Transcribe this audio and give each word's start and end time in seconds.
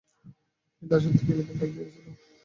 তিনি 0.73 0.89
দাসত্বপ্রথা 0.91 1.25
বিলোপের 1.27 1.55
ডাক 1.59 1.69
দিয়েছিলেন। 1.75 2.13